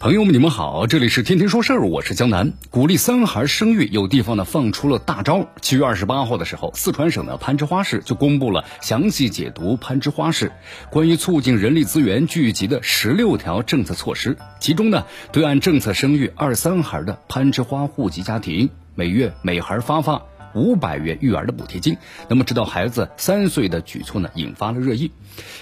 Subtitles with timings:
[0.00, 2.54] 朋友们，你们好，这里是天天说事儿，我是江南。
[2.70, 5.46] 鼓励三孩生育，有地方呢放出了大招。
[5.60, 10.52] 七月二十八号的时候，四川省的攀枝花市就公布了详细解读攀枝花市
[10.90, 14.38] 关于促进人力资源聚集的十六条政策措施。
[14.58, 20.22] 其中呢，对按政策生育二三孩的攀枝花户籍家庭，每月每孩发放。
[20.54, 21.96] 五百元育儿的补贴金，
[22.28, 25.10] 那么直到孩子三岁的举措呢，引发了热议。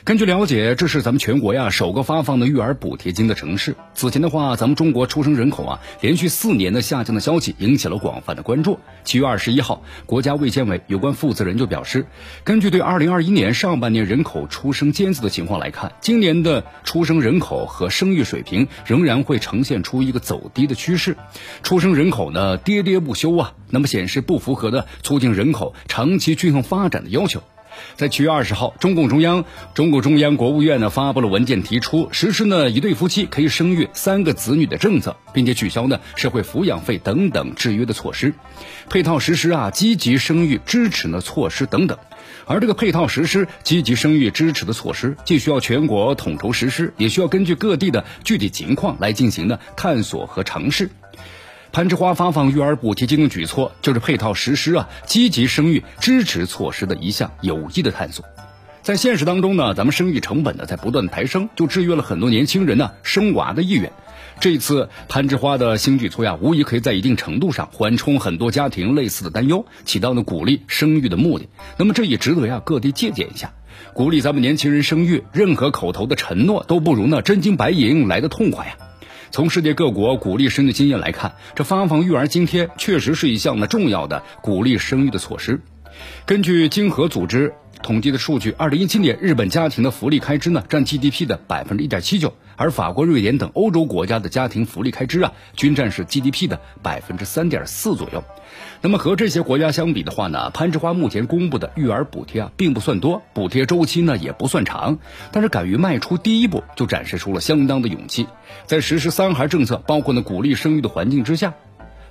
[0.04, 3.76] 根据了解，这是咱们全国呀首个发放的育儿补贴金的城市。
[3.94, 8.78] 此前的话，咱们中国出生人口啊连续四年的下降的消息引起了广泛的关注。
[9.04, 12.06] 七月二十一号，国家卫健委有关负责人就表示，
[12.44, 21.16] 根据对二零二一年上半年人口出生监测的情况来看，今年的出生人口和生育水平仍然会呈现出一个走低的趋势，
[21.62, 24.77] 出生人口呢跌跌不休啊，那么显示不符合的。
[25.02, 27.42] 促进人口长期均衡发展的要求，
[27.96, 38.34] 在七月二十号，中共中央、中共中央国务院呢发布了文件，提出实施呢一对夫妻可以生育三个子女的政策，并且取消呢社会抚养费等等制约的措施，
[38.88, 41.98] 配套实施啊积极生育支持呢措施等等。
[42.46, 50.90] 而这个配套实施积极生育支持的措施，既需要全国统筹实施，也需要根据各地的具体情况来进行呢探索和尝试。
[51.72, 58.24] 攀枝花发放育儿补贴金的举措，就是配套实施啊积极生育支持措施的一项有益的探索。
[58.82, 63.92] 在现实当中呢，咱们生育成本呢在不断抬升，就制约了很多年轻人呢生娃的意愿。
[64.40, 71.48] 这一次攀枝花的新举措呀，无疑可以在一定程度上缓冲很多家庭类似的担忧，起到呢鼓励生育的目的。
[71.76, 73.52] 那么这也值得呀各地借鉴一下，
[73.92, 75.22] 鼓励咱们年轻人生育。
[75.32, 78.76] 任何口头的承诺都不如那真金白银来的痛快呀。
[79.30, 85.60] 从世界各国鼓励生育经验来看，这发放育儿津贴确实是一项呢重要的鼓励生育的措施。
[86.24, 87.52] 根据经合组织
[87.82, 92.34] 统计的数据，二零一七年日本家庭的福利开支呢占 GDP 的百分之一点七九。
[92.56, 98.24] 而法国、瑞典等欧洲国家的家庭福利开支啊，均占是 GDP 的百分之三点四左右。
[98.80, 104.98] 那么和这些国家相比的话呢，攀枝花目前公布的育儿补贴啊，并不算多，补贴周期呢也不算长，
[105.30, 108.26] 但是敢于迈出第一步，就展示出了相当的勇气。
[108.66, 111.54] 在实施三孩政策，包括呢鼓励生育的环境之下。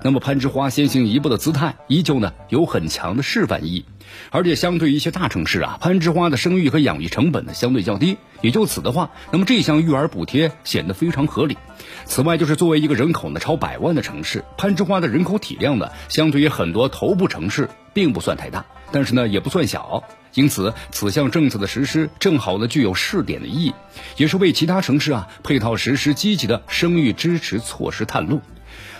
[0.07, 3.85] 那么攀枝花先行一步的姿态，依旧呢有很强的示范意义，
[4.31, 11.57] 而且相对于一些大城市啊，攀枝花的生育和养育成本呢相对较低，也就此的话，那么这项育儿补贴显得非常合理。
[12.05, 23.73] 此外，就是作为一个人口呢超百万的城市，攀枝花的人口体量呢，相对于很多头部城市并不算太大，但是呢也不算小，因此此项政策的实施正好呢具有试点的意义，
[24.15, 28.39] 也是为其他城市啊配套实施积极的生育支持措施探路。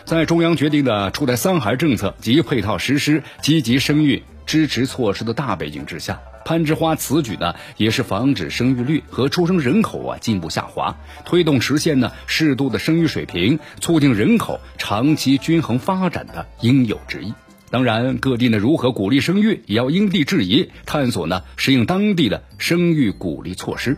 [0.06, 17.34] 在中央决定的出台三孩政策及配套实施积极生育支持措施的大背景之下，攀枝花此举呢，也是防止生育率和出生人口啊进一步下滑，推动实现呢适度的生育水平，促进人口长期均衡发展的应有之义。
[17.70, 23.98] 当然，各地呢如何鼓励生育，也要因地制宜，探索呢适应当地的生育鼓励措施。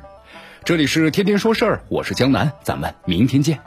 [0.63, 3.59] 这里是天天说事儿，我是江南，咱们明天见。